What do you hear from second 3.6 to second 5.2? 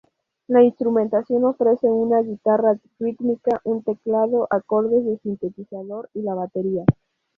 un teclado, acordes de